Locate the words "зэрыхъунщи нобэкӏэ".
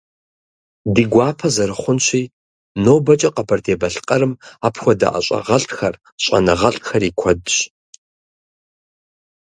1.55-3.29